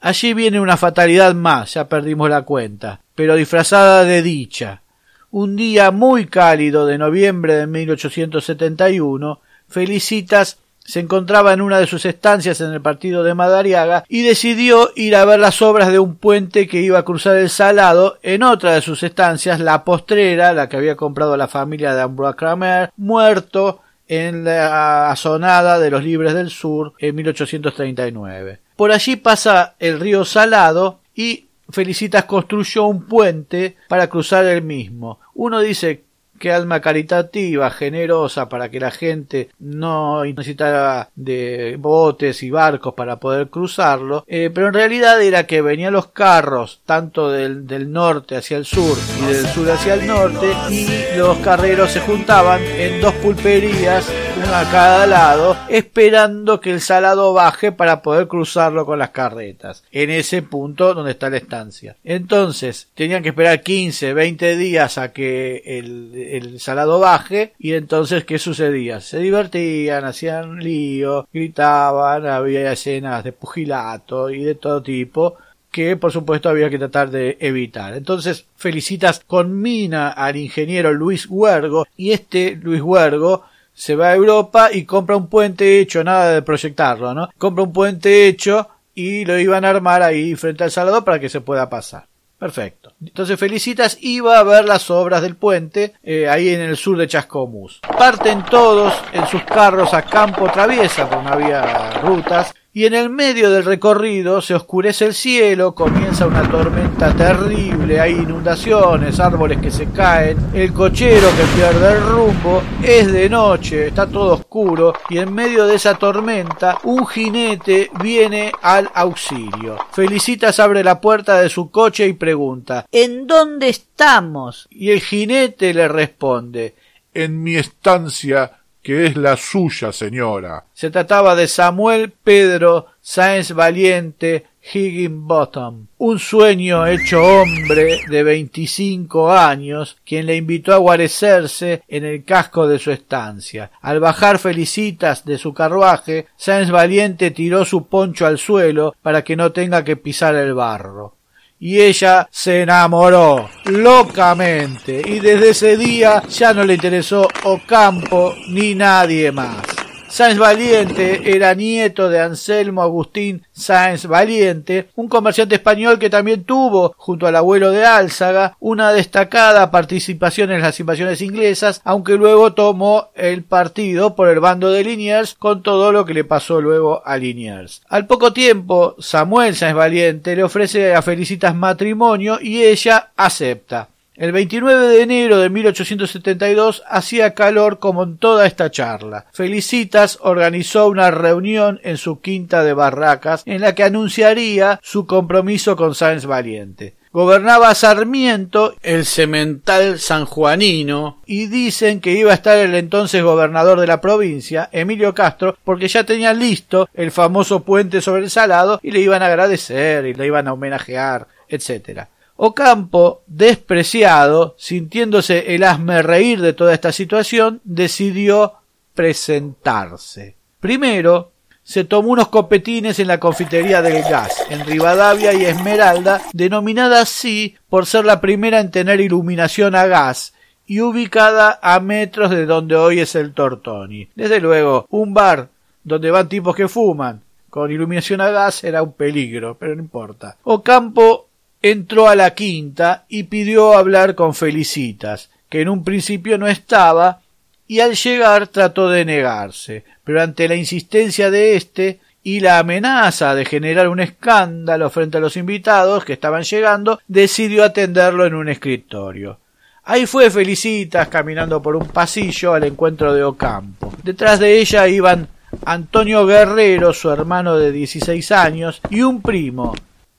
Allí 0.00 0.34
viene 0.34 0.60
una 0.60 0.76
fatalidad 0.76 1.34
más, 1.34 1.74
ya 1.74 1.88
perdimos 1.88 2.28
la 2.28 2.42
cuenta, 2.42 3.00
pero 3.14 3.36
disfrazada 3.36 4.04
de 4.04 4.20
dicha. 4.20 4.82
Un 5.30 5.56
día 5.56 5.90
muy 5.90 6.26
cálido 6.26 6.84
de 6.84 6.98
noviembre 6.98 7.54
de 7.54 7.66
1871, 7.66 9.40
Felicitas 9.66 10.58
se 10.84 11.00
encontraba 11.00 11.52
en 11.52 11.62
una 11.62 11.78
de 11.78 11.86
sus 11.86 12.04
estancias 12.04 12.60
en 12.60 12.72
el 12.72 12.82
partido 12.82 13.22
de 13.22 13.34
Madariaga 13.34 14.04
y 14.08 14.22
decidió 14.22 14.90
ir 14.94 15.16
a 15.16 15.24
ver 15.24 15.40
las 15.40 15.62
obras 15.62 15.90
de 15.90 15.98
un 15.98 16.16
puente 16.16 16.68
que 16.68 16.80
iba 16.80 16.98
a 16.98 17.04
cruzar 17.04 17.36
el 17.36 17.48
Salado 17.48 18.18
en 18.22 18.42
otra 18.42 18.74
de 18.74 18.82
sus 18.82 19.02
estancias, 19.02 19.60
la 19.60 19.84
postrera, 19.84 20.52
la 20.52 20.68
que 20.68 20.76
había 20.76 20.96
comprado 20.96 21.36
la 21.36 21.48
familia 21.48 21.94
de 21.94 22.02
Ambroise 22.02 22.36
Kramer, 22.36 22.92
muerto 22.96 23.80
en 24.08 24.44
la 24.44 25.10
azonada 25.10 25.78
de 25.78 25.90
los 25.90 26.04
Libres 26.04 26.34
del 26.34 26.50
Sur 26.50 26.92
en 26.98 27.14
1839. 27.14 28.60
Por 28.76 28.92
allí 28.92 29.16
pasa 29.16 29.76
el 29.78 29.98
río 30.00 30.24
Salado 30.24 31.00
y 31.14 31.46
Felicitas 31.70 32.24
construyó 32.24 32.84
un 32.84 33.06
puente 33.06 33.76
para 33.88 34.08
cruzar 34.08 34.44
el 34.44 34.62
mismo. 34.62 35.18
Uno 35.32 35.60
dice 35.60 36.04
qué 36.38 36.52
alma 36.52 36.80
caritativa, 36.80 37.70
generosa, 37.70 38.48
para 38.48 38.70
que 38.70 38.80
la 38.80 38.90
gente 38.90 39.50
no 39.58 40.24
necesitara 40.24 41.10
de 41.14 41.76
botes 41.78 42.42
y 42.42 42.50
barcos 42.50 42.94
para 42.94 43.18
poder 43.18 43.48
cruzarlo, 43.48 44.24
eh, 44.26 44.50
pero 44.54 44.68
en 44.68 44.74
realidad 44.74 45.22
era 45.22 45.46
que 45.46 45.62
venían 45.62 45.92
los 45.92 46.08
carros 46.08 46.80
tanto 46.84 47.30
del, 47.30 47.66
del 47.66 47.92
norte 47.92 48.36
hacia 48.36 48.56
el 48.56 48.64
sur 48.64 48.96
y 49.22 49.32
del 49.32 49.46
sur 49.46 49.70
hacia 49.70 49.94
el 49.94 50.06
norte 50.06 50.52
y 50.70 51.16
los 51.16 51.38
carreros 51.38 51.90
se 51.90 52.00
juntaban 52.00 52.60
en 52.62 53.00
dos 53.00 53.14
pulperías 53.14 54.10
a 54.52 54.70
cada 54.70 55.06
lado, 55.06 55.56
esperando 55.68 56.60
que 56.60 56.70
el 56.70 56.80
salado 56.80 57.32
baje 57.32 57.72
para 57.72 58.02
poder 58.02 58.28
cruzarlo 58.28 58.84
con 58.84 58.98
las 58.98 59.10
carretas, 59.10 59.84
en 59.90 60.10
ese 60.10 60.42
punto 60.42 60.92
donde 60.92 61.12
está 61.12 61.30
la 61.30 61.38
estancia. 61.38 61.96
Entonces, 62.04 62.88
tenían 62.94 63.22
que 63.22 63.30
esperar 63.30 63.62
15, 63.62 64.12
20 64.12 64.56
días 64.56 64.98
a 64.98 65.12
que 65.12 65.62
el, 65.64 66.14
el 66.14 66.60
salado 66.60 66.98
baje, 67.00 67.54
y 67.58 67.72
entonces, 67.72 68.24
¿qué 68.24 68.38
sucedía? 68.38 69.00
Se 69.00 69.18
divertían, 69.18 70.04
hacían 70.04 70.58
lío, 70.58 71.26
gritaban, 71.32 72.26
había 72.26 72.72
escenas 72.72 73.24
de 73.24 73.32
pugilato 73.32 74.30
y 74.30 74.44
de 74.44 74.54
todo 74.54 74.82
tipo, 74.82 75.36
que 75.70 75.96
por 75.96 76.12
supuesto 76.12 76.48
había 76.48 76.70
que 76.70 76.78
tratar 76.78 77.10
de 77.10 77.36
evitar. 77.40 77.94
Entonces 77.94 78.46
felicitas 78.54 79.20
con 79.26 79.60
mina 79.60 80.10
al 80.10 80.36
ingeniero 80.36 80.92
Luis 80.92 81.26
Huergo 81.28 81.84
y 81.96 82.12
este 82.12 82.56
Luis 82.62 82.80
Huergo 82.80 83.44
se 83.74 83.96
va 83.96 84.08
a 84.08 84.14
Europa 84.14 84.70
y 84.72 84.84
compra 84.84 85.16
un 85.16 85.28
puente 85.28 85.80
hecho, 85.80 86.02
nada 86.04 86.32
de 86.32 86.42
proyectarlo, 86.42 87.12
¿no? 87.12 87.28
Compra 87.36 87.64
un 87.64 87.72
puente 87.72 88.28
hecho 88.28 88.68
y 88.94 89.24
lo 89.24 89.38
iban 89.38 89.64
a 89.64 89.70
armar 89.70 90.02
ahí 90.02 90.34
frente 90.36 90.64
al 90.64 90.70
Salado 90.70 91.04
para 91.04 91.18
que 91.18 91.28
se 91.28 91.40
pueda 91.40 91.68
pasar. 91.68 92.06
Perfecto. 92.38 92.92
Entonces 93.00 93.38
Felicitas 93.38 93.96
iba 94.00 94.38
a 94.38 94.42
ver 94.42 94.64
las 94.64 94.90
obras 94.90 95.22
del 95.22 95.36
puente 95.36 95.94
eh, 96.02 96.28
ahí 96.28 96.50
en 96.50 96.60
el 96.60 96.76
sur 96.76 96.98
de 96.98 97.08
Chascomús. 97.08 97.80
Parten 97.96 98.44
todos 98.44 98.92
en 99.12 99.26
sus 99.26 99.42
carros 99.44 99.94
a 99.94 100.02
campo 100.02 100.50
traviesa, 100.50 101.08
porque 101.08 101.24
no 101.24 101.32
había 101.32 101.90
rutas, 102.02 102.54
y 102.76 102.86
en 102.86 102.94
el 102.94 103.08
medio 103.08 103.50
del 103.50 103.64
recorrido 103.64 104.42
se 104.42 104.54
oscurece 104.54 105.06
el 105.06 105.14
cielo, 105.14 105.76
comienza 105.76 106.26
una 106.26 106.42
tormenta 106.50 107.14
terrible, 107.14 107.73
hay 107.92 108.12
inundaciones, 108.12 109.20
árboles 109.20 109.58
que 109.60 109.70
se 109.70 109.90
caen, 109.90 110.38
el 110.54 110.72
cochero 110.72 111.28
que 111.36 111.44
pierde 111.54 111.92
el 111.92 112.02
rumbo, 112.02 112.62
es 112.82 113.12
de 113.12 113.28
noche, 113.28 113.88
está 113.88 114.06
todo 114.06 114.34
oscuro 114.34 114.94
y 115.10 115.18
en 115.18 115.32
medio 115.32 115.66
de 115.66 115.76
esa 115.76 115.94
tormenta 115.94 116.78
un 116.84 117.06
jinete 117.06 117.90
viene 118.02 118.52
al 118.62 118.90
auxilio. 118.94 119.76
Felicitas 119.92 120.58
abre 120.60 120.82
la 120.82 121.00
puerta 121.00 121.40
de 121.40 121.48
su 121.48 121.70
coche 121.70 122.06
y 122.06 122.14
pregunta 122.14 122.86
¿En 122.90 123.26
dónde 123.26 123.68
estamos? 123.68 124.66
Y 124.70 124.90
el 124.90 125.00
jinete 125.00 125.74
le 125.74 125.88
responde 125.88 126.74
En 127.12 127.42
mi 127.42 127.56
estancia 127.56 128.63
que 128.84 129.06
es 129.06 129.16
la 129.16 129.36
suya, 129.36 129.92
señora. 129.92 130.66
Se 130.74 130.90
trataba 130.90 131.34
de 131.34 131.48
Samuel 131.48 132.12
Pedro 132.12 132.86
Sáenz 133.00 133.52
Valiente 133.52 134.44
Higginbottom, 134.72 135.86
un 135.98 136.18
sueño 136.18 136.86
hecho 136.86 137.22
hombre 137.22 138.00
de 138.08 138.22
veinticinco 138.22 139.32
años, 139.32 139.96
quien 140.04 140.26
le 140.26 140.36
invitó 140.36 140.74
a 140.74 140.78
guarecerse 140.78 141.82
en 141.88 142.04
el 142.04 142.24
casco 142.24 142.68
de 142.68 142.78
su 142.78 142.90
estancia. 142.90 143.70
Al 143.80 144.00
bajar 144.00 144.38
felicitas 144.38 145.24
de 145.24 145.38
su 145.38 145.54
carruaje, 145.54 146.26
Sáenz 146.36 146.70
Valiente 146.70 147.30
tiró 147.30 147.64
su 147.64 147.86
poncho 147.86 148.26
al 148.26 148.38
suelo 148.38 148.94
para 149.02 149.24
que 149.24 149.34
no 149.34 149.52
tenga 149.52 149.82
que 149.82 149.96
pisar 149.96 150.34
el 150.34 150.54
barro 150.54 151.14
y 151.58 151.80
ella 151.80 152.28
se 152.30 152.62
enamoró 152.62 153.48
locamente 153.64 155.02
y 155.04 155.20
desde 155.20 155.50
ese 155.50 155.76
día 155.76 156.22
ya 156.28 156.52
no 156.52 156.64
le 156.64 156.74
interesó 156.74 157.28
Ocampo 157.44 158.34
ni 158.48 158.74
nadie 158.74 159.32
más. 159.32 159.73
Sáenz 160.14 160.38
Valiente 160.38 161.34
era 161.34 161.54
nieto 161.54 162.08
de 162.08 162.20
Anselmo 162.20 162.82
Agustín 162.82 163.44
Sáenz 163.50 164.06
Valiente, 164.06 164.88
un 164.94 165.08
comerciante 165.08 165.56
español 165.56 165.98
que 165.98 166.08
también 166.08 166.44
tuvo, 166.44 166.94
junto 166.96 167.26
al 167.26 167.34
abuelo 167.34 167.72
de 167.72 167.84
Álzaga, 167.84 168.56
una 168.60 168.92
destacada 168.92 169.72
participación 169.72 170.52
en 170.52 170.60
las 170.60 170.78
invasiones 170.78 171.20
inglesas, 171.20 171.80
aunque 171.82 172.14
luego 172.14 172.52
tomó 172.52 173.08
el 173.16 173.42
partido 173.42 174.14
por 174.14 174.28
el 174.28 174.38
bando 174.38 174.70
de 174.70 174.84
Liniers 174.84 175.34
con 175.34 175.64
todo 175.64 175.90
lo 175.90 176.04
que 176.04 176.14
le 176.14 176.22
pasó 176.22 176.60
luego 176.60 177.02
a 177.04 177.16
Liniers. 177.16 177.82
Al 177.88 178.06
poco 178.06 178.32
tiempo, 178.32 178.94
Samuel 179.00 179.56
Sáenz 179.56 179.74
Valiente 179.74 180.36
le 180.36 180.44
ofrece 180.44 180.94
a 180.94 181.02
Felicitas 181.02 181.56
matrimonio 181.56 182.38
y 182.40 182.62
ella 182.62 183.10
acepta. 183.16 183.88
El 184.16 184.30
29 184.30 184.86
de 184.86 185.02
enero 185.02 185.38
de 185.38 185.50
1872 185.50 186.84
hacía 186.88 187.34
calor 187.34 187.80
como 187.80 188.04
en 188.04 188.16
toda 188.16 188.46
esta 188.46 188.70
charla. 188.70 189.26
Felicitas 189.32 190.18
organizó 190.22 190.86
una 190.86 191.10
reunión 191.10 191.80
en 191.82 191.96
su 191.96 192.20
quinta 192.20 192.62
de 192.62 192.74
Barracas 192.74 193.42
en 193.44 193.60
la 193.60 193.74
que 193.74 193.82
anunciaría 193.82 194.78
su 194.84 195.06
compromiso 195.06 195.74
con 195.74 195.96
Sáenz 195.96 196.26
Valiente. 196.26 196.94
Gobernaba 197.10 197.74
Sarmiento, 197.74 198.74
el 198.82 199.04
semental 199.04 199.98
sanjuanino, 199.98 201.18
y 201.26 201.46
dicen 201.46 202.00
que 202.00 202.12
iba 202.12 202.30
a 202.30 202.34
estar 202.34 202.56
el 202.58 202.76
entonces 202.76 203.22
gobernador 203.22 203.80
de 203.80 203.86
la 203.88 204.00
provincia, 204.00 204.68
Emilio 204.70 205.12
Castro, 205.12 205.56
porque 205.64 205.88
ya 205.88 206.04
tenía 206.04 206.32
listo 206.32 206.88
el 206.94 207.10
famoso 207.10 207.64
puente 207.64 208.00
sobre 208.00 208.22
el 208.22 208.30
Salado 208.30 208.78
y 208.80 208.92
le 208.92 209.00
iban 209.00 209.22
a 209.22 209.26
agradecer 209.26 210.06
y 210.06 210.14
le 210.14 210.26
iban 210.26 210.46
a 210.46 210.52
homenajear, 210.52 211.26
etcétera. 211.48 212.08
Ocampo, 212.36 213.22
despreciado, 213.26 214.56
sintiéndose 214.58 215.54
el 215.54 215.62
asme 215.62 216.02
reír 216.02 216.40
de 216.40 216.52
toda 216.52 216.74
esta 216.74 216.90
situación, 216.90 217.60
decidió 217.64 218.54
presentarse. 218.94 220.36
Primero, 220.58 221.32
se 221.62 221.84
tomó 221.84 222.10
unos 222.10 222.28
copetines 222.28 222.98
en 222.98 223.08
la 223.08 223.18
confitería 223.18 223.80
del 223.82 224.02
gas, 224.02 224.44
en 224.50 224.66
Rivadavia 224.66 225.32
y 225.32 225.44
Esmeralda, 225.44 226.20
denominada 226.32 227.00
así 227.00 227.56
por 227.70 227.86
ser 227.86 228.04
la 228.04 228.20
primera 228.20 228.60
en 228.60 228.70
tener 228.70 229.00
iluminación 229.00 229.74
a 229.74 229.86
gas 229.86 230.34
y 230.66 230.80
ubicada 230.80 231.58
a 231.62 231.80
metros 231.80 232.30
de 232.30 232.46
donde 232.46 232.76
hoy 232.76 233.00
es 233.00 233.14
el 233.14 233.32
Tortoni. 233.32 234.08
Desde 234.14 234.40
luego, 234.40 234.86
un 234.90 235.14
bar 235.14 235.48
donde 235.84 236.10
van 236.10 236.28
tipos 236.28 236.54
que 236.54 236.68
fuman 236.68 237.22
con 237.48 237.70
iluminación 237.70 238.20
a 238.20 238.30
gas 238.30 238.64
era 238.64 238.82
un 238.82 238.92
peligro, 238.92 239.56
pero 239.56 239.76
no 239.76 239.82
importa. 239.82 240.36
Ocampo 240.42 241.23
entró 241.64 242.10
a 242.10 242.14
la 242.14 242.34
quinta 242.34 243.06
y 243.08 243.22
pidió 243.22 243.72
hablar 243.72 244.14
con 244.14 244.34
Felicitas, 244.34 245.30
que 245.48 245.62
en 245.62 245.70
un 245.70 245.82
principio 245.82 246.36
no 246.36 246.46
estaba, 246.46 247.20
y 247.66 247.80
al 247.80 247.94
llegar 247.94 248.48
trató 248.48 248.90
de 248.90 249.06
negarse, 249.06 249.82
pero 250.04 250.20
ante 250.20 250.46
la 250.46 250.56
insistencia 250.56 251.30
de 251.30 251.56
éste 251.56 252.00
y 252.22 252.40
la 252.40 252.58
amenaza 252.58 253.34
de 253.34 253.46
generar 253.46 253.88
un 253.88 254.00
escándalo 254.00 254.90
frente 254.90 255.16
a 255.16 255.20
los 255.20 255.38
invitados 255.38 256.04
que 256.04 256.12
estaban 256.12 256.42
llegando, 256.42 257.00
decidió 257.08 257.64
atenderlo 257.64 258.26
en 258.26 258.34
un 258.34 258.50
escritorio. 258.50 259.38
Ahí 259.84 260.04
fue 260.04 260.30
Felicitas 260.30 261.08
caminando 261.08 261.62
por 261.62 261.76
un 261.76 261.88
pasillo 261.88 262.52
al 262.52 262.64
encuentro 262.64 263.14
de 263.14 263.24
Ocampo. 263.24 263.90
Detrás 264.02 264.38
de 264.38 264.58
ella 264.58 264.86
iban 264.86 265.28
Antonio 265.64 266.26
Guerrero, 266.26 266.92
su 266.92 267.10
hermano 267.10 267.56
de 267.56 267.72
16 267.72 268.32
años, 268.32 268.82
y 268.90 269.00
un 269.00 269.22
primo, 269.22 269.74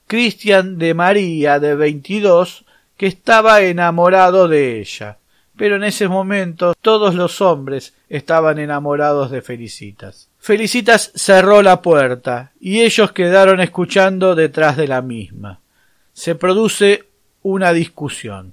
Cristian 0.06 0.78
de 0.78 0.94
María, 0.94 1.58
de 1.58 1.74
22, 1.74 2.64
que 2.96 3.06
estaba 3.06 3.62
enamorado 3.62 4.48
de 4.48 4.80
ella. 4.80 5.18
Pero 5.56 5.76
en 5.76 5.84
ese 5.84 6.06
momento 6.08 6.74
todos 6.80 7.14
los 7.14 7.40
hombres 7.40 7.94
estaban 8.08 8.58
enamorados 8.58 9.30
de 9.30 9.42
Felicitas. 9.42 10.28
Felicitas 10.38 11.10
cerró 11.14 11.62
la 11.62 11.82
puerta 11.82 12.52
y 12.60 12.82
ellos 12.82 13.12
quedaron 13.12 13.60
escuchando 13.60 14.34
detrás 14.34 14.76
de 14.76 14.86
la 14.86 15.02
misma. 15.02 15.60
Se 16.12 16.34
produce 16.34 17.04
una 17.42 17.72
discusión. 17.72 18.52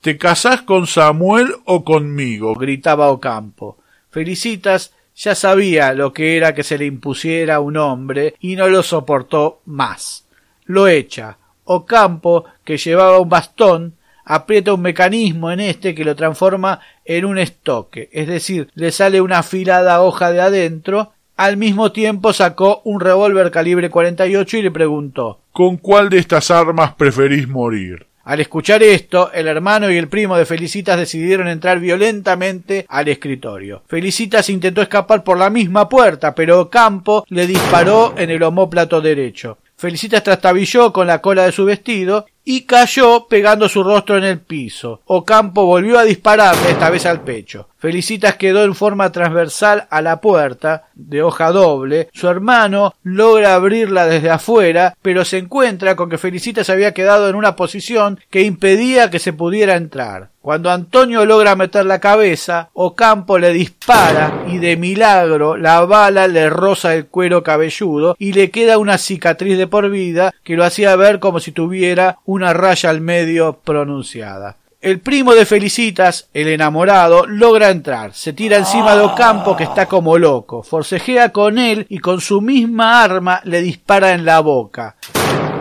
¿Te 0.00 0.16
casás 0.18 0.62
con 0.62 0.86
Samuel 0.86 1.54
o 1.64 1.84
conmigo? 1.84 2.54
gritaba 2.54 3.08
Ocampo. 3.08 3.78
Felicitas 4.10 4.92
ya 5.16 5.34
sabía 5.34 5.94
lo 5.94 6.12
que 6.12 6.36
era 6.36 6.54
que 6.54 6.62
se 6.62 6.78
le 6.78 6.86
impusiera 6.86 7.60
un 7.60 7.76
hombre 7.76 8.34
y 8.38 8.54
no 8.54 8.68
lo 8.68 8.82
soportó 8.82 9.60
más. 9.64 10.25
Lo 10.66 10.88
echa. 10.88 11.38
Ocampo, 11.64 12.44
que 12.64 12.76
llevaba 12.76 13.18
un 13.18 13.28
bastón, 13.28 13.94
aprieta 14.24 14.74
un 14.74 14.82
mecanismo 14.82 15.50
en 15.50 15.60
este 15.60 15.94
que 15.94 16.04
lo 16.04 16.14
transforma 16.14 16.80
en 17.04 17.24
un 17.24 17.38
estoque, 17.38 18.08
es 18.12 18.26
decir, 18.26 18.68
le 18.74 18.90
sale 18.90 19.20
una 19.20 19.38
afilada 19.38 20.02
hoja 20.02 20.32
de 20.32 20.40
adentro. 20.40 21.12
Al 21.36 21.56
mismo 21.56 21.92
tiempo 21.92 22.32
sacó 22.32 22.80
un 22.84 23.00
revólver 23.00 23.50
calibre 23.50 23.90
48 23.90 24.56
y 24.56 24.62
le 24.62 24.70
preguntó 24.70 25.40
¿Con 25.52 25.76
cuál 25.76 26.08
de 26.08 26.18
estas 26.18 26.50
armas 26.50 26.94
preferís 26.94 27.48
morir? 27.48 28.06
Al 28.24 28.40
escuchar 28.40 28.82
esto, 28.82 29.30
el 29.32 29.46
hermano 29.46 29.88
y 29.88 29.96
el 29.96 30.08
primo 30.08 30.36
de 30.36 30.46
Felicitas 30.46 30.98
decidieron 30.98 31.46
entrar 31.46 31.78
violentamente 31.78 32.84
al 32.88 33.06
escritorio. 33.06 33.82
Felicitas 33.86 34.50
intentó 34.50 34.82
escapar 34.82 35.22
por 35.22 35.38
la 35.38 35.48
misma 35.48 35.88
puerta, 35.88 36.34
pero 36.34 36.68
Campo 36.68 37.24
le 37.28 37.46
disparó 37.46 38.14
en 38.16 38.30
el 38.30 38.42
omóplato 38.42 39.00
derecho. 39.00 39.58
Felicitas 39.76 40.22
trastabilló 40.22 40.92
con 40.92 41.06
la 41.06 41.20
cola 41.20 41.44
de 41.44 41.52
su 41.52 41.64
vestido 41.64 42.26
y 42.48 42.62
cayó 42.62 43.26
pegando 43.28 43.68
su 43.68 43.82
rostro 43.82 44.16
en 44.16 44.24
el 44.24 44.38
piso. 44.38 45.02
Ocampo 45.06 45.66
volvió 45.66 45.98
a 45.98 46.04
dispararle, 46.04 46.70
esta 46.70 46.90
vez 46.90 47.04
al 47.04 47.22
pecho. 47.22 47.68
Felicitas 47.76 48.36
quedó 48.36 48.64
en 48.64 48.74
forma 48.74 49.12
transversal 49.12 49.86
a 49.90 50.00
la 50.00 50.20
puerta, 50.20 50.86
de 50.94 51.22
hoja 51.22 51.50
doble. 51.50 52.08
Su 52.12 52.28
hermano 52.28 52.94
logra 53.02 53.54
abrirla 53.54 54.06
desde 54.06 54.30
afuera, 54.30 54.96
pero 55.02 55.24
se 55.24 55.38
encuentra 55.38 55.96
con 55.96 56.08
que 56.08 56.18
Felicitas 56.18 56.70
había 56.70 56.94
quedado 56.94 57.28
en 57.28 57.34
una 57.34 57.56
posición 57.56 58.18
que 58.30 58.42
impedía 58.42 59.10
que 59.10 59.18
se 59.18 59.32
pudiera 59.32 59.76
entrar. 59.76 60.30
Cuando 60.46 60.70
Antonio 60.70 61.24
logra 61.24 61.56
meter 61.56 61.84
la 61.86 61.98
cabeza, 61.98 62.70
Ocampo 62.72 63.36
le 63.36 63.52
dispara 63.52 64.44
y 64.46 64.58
de 64.58 64.76
milagro 64.76 65.56
la 65.56 65.84
bala 65.84 66.28
le 66.28 66.48
roza 66.48 66.94
el 66.94 67.06
cuero 67.06 67.42
cabelludo 67.42 68.14
y 68.16 68.32
le 68.32 68.52
queda 68.52 68.78
una 68.78 68.96
cicatriz 68.96 69.58
de 69.58 69.66
por 69.66 69.90
vida 69.90 70.32
que 70.44 70.54
lo 70.54 70.62
hacía 70.62 70.94
ver 70.94 71.18
como 71.18 71.40
si 71.40 71.50
tuviera 71.50 72.18
una 72.36 72.52
raya 72.52 72.90
al 72.90 73.00
medio 73.00 73.60
pronunciada. 73.64 74.56
El 74.80 75.00
primo 75.00 75.34
de 75.34 75.46
Felicitas, 75.46 76.28
el 76.32 76.48
enamorado, 76.48 77.26
logra 77.26 77.70
entrar, 77.70 78.12
se 78.12 78.32
tira 78.32 78.58
encima 78.58 78.94
de 78.94 79.00
Ocampo 79.00 79.56
que 79.56 79.64
está 79.64 79.86
como 79.86 80.18
loco, 80.18 80.62
forcejea 80.62 81.32
con 81.32 81.58
él 81.58 81.86
y 81.88 81.98
con 81.98 82.20
su 82.20 82.40
misma 82.40 83.02
arma 83.02 83.40
le 83.44 83.62
dispara 83.62 84.12
en 84.12 84.24
la 84.24 84.40
boca. 84.40 84.96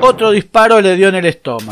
Otro 0.02 0.32
disparo 0.32 0.82
le 0.82 0.96
dio 0.96 1.08
en 1.08 1.16
el 1.16 1.26
estómago. 1.26 1.72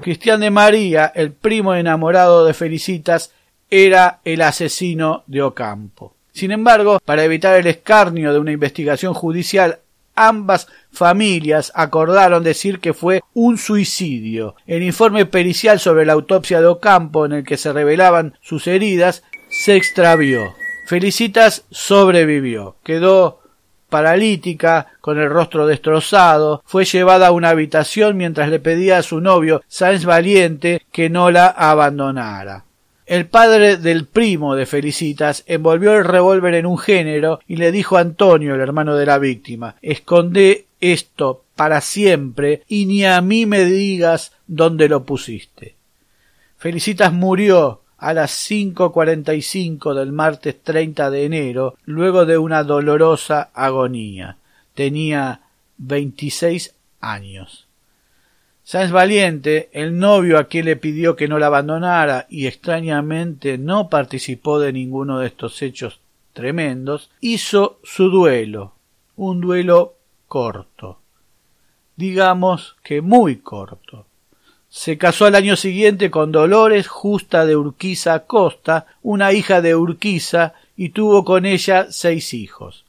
Cristian 0.00 0.40
de 0.40 0.50
María, 0.50 1.12
el 1.14 1.32
primo 1.32 1.74
enamorado 1.74 2.44
de 2.44 2.54
Felicitas, 2.54 3.30
era 3.70 4.20
el 4.24 4.42
asesino 4.42 5.22
de 5.26 5.42
Ocampo. 5.42 6.14
Sin 6.32 6.50
embargo, 6.50 6.98
para 7.04 7.22
evitar 7.22 7.56
el 7.56 7.68
escarnio 7.68 8.32
de 8.32 8.40
una 8.40 8.50
investigación 8.50 9.14
judicial, 9.14 9.78
ambas 10.14 10.68
familias 10.92 11.72
acordaron 11.74 12.42
decir 12.42 12.80
que 12.80 12.94
fue 12.94 13.22
un 13.32 13.58
suicidio. 13.58 14.54
El 14.66 14.82
informe 14.82 15.26
pericial 15.26 15.80
sobre 15.80 16.06
la 16.06 16.12
autopsia 16.12 16.60
de 16.60 16.66
Ocampo, 16.66 17.26
en 17.26 17.32
el 17.32 17.44
que 17.44 17.56
se 17.56 17.72
revelaban 17.72 18.38
sus 18.40 18.66
heridas, 18.66 19.22
se 19.50 19.76
extravió. 19.76 20.54
Felicitas 20.86 21.64
sobrevivió. 21.70 22.76
Quedó 22.84 23.40
paralítica, 23.88 24.88
con 25.00 25.20
el 25.20 25.30
rostro 25.30 25.68
destrozado, 25.68 26.62
fue 26.66 26.84
llevada 26.84 27.28
a 27.28 27.30
una 27.30 27.50
habitación 27.50 28.16
mientras 28.16 28.48
le 28.48 28.58
pedía 28.58 28.98
a 28.98 29.02
su 29.02 29.20
novio, 29.20 29.62
Sáenz 29.68 30.04
Valiente, 30.04 30.82
que 30.90 31.10
no 31.10 31.30
la 31.30 31.46
abandonara. 31.46 32.64
El 33.06 33.26
padre 33.26 33.76
del 33.76 34.06
primo 34.06 34.54
de 34.56 34.64
Felicitas 34.64 35.44
envolvió 35.46 35.94
el 35.94 36.04
revólver 36.04 36.54
en 36.54 36.64
un 36.64 36.78
género 36.78 37.40
y 37.46 37.56
le 37.56 37.70
dijo 37.70 37.96
a 37.96 38.00
Antonio, 38.00 38.54
el 38.54 38.60
hermano 38.60 38.96
de 38.96 39.04
la 39.04 39.18
víctima, 39.18 39.76
esconde 39.82 40.66
esto 40.80 41.44
para 41.54 41.80
siempre 41.82 42.62
y 42.66 42.86
ni 42.86 43.04
a 43.04 43.20
mí 43.20 43.44
me 43.44 43.64
digas 43.66 44.32
dónde 44.46 44.88
lo 44.88 45.04
pusiste. 45.04 45.74
Felicitas 46.56 47.12
murió 47.12 47.82
a 47.98 48.14
las 48.14 48.30
cinco 48.30 48.90
cuarenta 48.90 49.34
y 49.34 49.42
cinco 49.42 49.94
del 49.94 50.12
martes 50.12 50.62
treinta 50.62 51.10
de 51.10 51.24
enero, 51.24 51.76
luego 51.84 52.24
de 52.24 52.38
una 52.38 52.64
dolorosa 52.64 53.50
agonía. 53.54 54.38
Tenía 54.74 55.42
veintiséis 55.76 56.74
años. 57.00 57.66
Sáenz 58.66 58.92
Valiente, 58.92 59.68
el 59.74 59.98
novio 59.98 60.38
a 60.38 60.44
quien 60.44 60.64
le 60.64 60.76
pidió 60.76 61.16
que 61.16 61.28
no 61.28 61.38
la 61.38 61.46
abandonara 61.46 62.26
y 62.30 62.46
extrañamente 62.46 63.58
no 63.58 63.90
participó 63.90 64.58
de 64.58 64.72
ninguno 64.72 65.18
de 65.18 65.26
estos 65.26 65.60
hechos 65.60 66.00
tremendos, 66.32 67.10
hizo 67.20 67.78
su 67.84 68.08
duelo, 68.08 68.72
un 69.16 69.42
duelo 69.42 69.96
corto, 70.28 70.98
digamos 71.96 72.76
que 72.82 73.02
muy 73.02 73.36
corto. 73.36 74.06
Se 74.70 74.96
casó 74.96 75.26
al 75.26 75.34
año 75.34 75.56
siguiente 75.56 76.10
con 76.10 76.32
Dolores 76.32 76.88
Justa 76.88 77.44
de 77.44 77.56
Urquiza 77.56 78.24
Costa, 78.24 78.86
una 79.02 79.34
hija 79.34 79.60
de 79.60 79.76
Urquiza, 79.76 80.54
y 80.74 80.88
tuvo 80.88 81.22
con 81.22 81.44
ella 81.44 81.88
seis 81.90 82.32
hijos. 82.32 82.83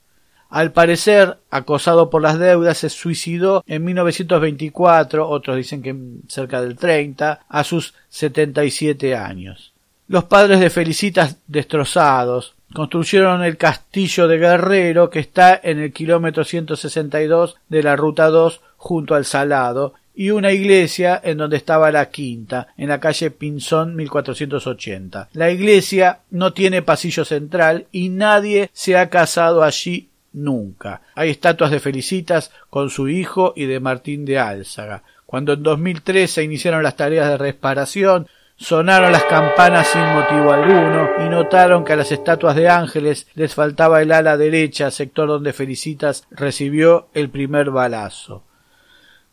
Al 0.56 0.72
parecer, 0.72 1.39
acosado 1.50 2.10
por 2.10 2.22
las 2.22 2.39
deudas, 2.39 2.78
se 2.78 2.89
suicidó 2.89 3.62
en 3.68 3.84
1924, 3.84 5.28
otros 5.28 5.58
dicen 5.58 5.82
que 5.82 5.94
cerca 6.30 6.62
del 6.62 6.78
30, 6.78 7.41
a 7.46 7.63
sus 7.65 7.94
77 8.08 9.18
años. 9.18 9.74
Los 10.08 10.24
padres 10.24 10.62
de 10.62 10.70
Felicitas 10.70 11.39
destrozados 11.46 12.56
construyeron 12.74 13.44
el 13.44 13.58
castillo 13.58 14.30
de 14.30 14.38
Guerrero 14.38 15.10
que 15.10 15.20
está 15.20 15.60
en 15.62 15.80
el 15.80 15.91
kilómetro 15.91 16.46
162 16.46 17.58
de 17.68 17.84
la 17.84 17.98
ruta 17.98 18.30
2 18.30 18.62
junto 18.78 19.13
al 19.13 19.26
Salado 19.26 19.96
y 20.15 20.30
una 20.30 20.54
iglesia 20.54 21.20
en 21.22 21.38
donde 21.38 21.58
estaba 21.58 21.91
la 21.91 22.10
quinta, 22.10 22.68
en 22.78 22.88
la 22.88 23.02
calle 23.02 23.30
Pinzón 23.30 23.94
1480. 23.98 25.28
La 25.34 25.52
iglesia 25.52 26.20
no 26.32 26.54
tiene 26.54 26.82
pasillo 26.82 27.26
central 27.26 27.88
y 27.91 28.08
nadie 28.08 28.70
se 28.72 28.96
ha 28.96 29.10
casado 29.10 29.62
allí 29.62 30.08
nunca. 30.36 31.02
Hay 31.15 31.30
estatuas 31.30 31.71
de 31.71 31.80
Felicitas 31.80 32.52
con 32.69 32.89
su 32.89 33.10
hijo 33.10 33.54
y 33.56 33.65
de 33.65 33.80
Martín 33.80 34.26
de 34.26 34.38
Álzaga. 34.38 35.04
Cuando 35.26 35.54
en 35.54 35.63
2003 35.63 36.30
se 36.30 36.43
iniciaron 36.43 36.84
las 36.84 36.95
tareas 36.95 37.30
de 37.30 37.38
reparación, 37.38 38.28
sonaron 38.58 39.12
las 39.12 39.24
campanas 39.24 39.88
sin 39.88 40.02
motivo 40.02 40.52
alguno 40.52 41.10
y 41.26 41.30
notaron 41.30 41.84
que 41.84 41.93
a 41.93 41.98
las 41.98 42.12
estatuas 42.12 42.56
de 42.56 42.69
ángeles 42.69 43.28
les 43.34 43.54
faltaba 43.54 44.02
el 44.02 44.12
ala 44.12 44.38
derecha, 44.38 44.91
sector 44.91 45.28
donde 45.28 45.54
Felicitas 45.54 46.28
recibió 46.32 47.08
el 47.13 47.30
primer 47.30 47.71
balazo. 47.71 48.43